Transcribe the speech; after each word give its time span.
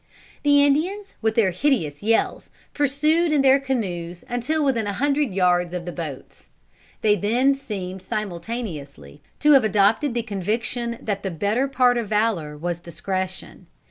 The 0.41 0.63
Indians, 0.65 1.13
with 1.21 1.35
their 1.35 1.51
hideous 1.51 2.01
yells, 2.01 2.49
pursued 2.73 3.31
in 3.31 3.43
their 3.43 3.59
canoes 3.59 4.23
until 4.27 4.65
within 4.65 4.87
a 4.87 4.93
hundred 4.93 5.31
yards 5.31 5.75
of 5.75 5.85
the 5.85 5.91
boats. 5.91 6.49
They 7.01 7.15
then 7.15 7.53
seemed 7.53 8.01
simultaneously 8.01 9.21
to 9.41 9.51
have 9.51 9.63
adopted 9.63 10.15
the 10.15 10.23
conviction 10.23 10.97
that 11.03 11.21
the 11.21 11.29
better 11.29 11.67
part 11.67 11.99
of 11.99 12.07
valor 12.07 12.57
was 12.57 12.79
discretion. 12.79 13.67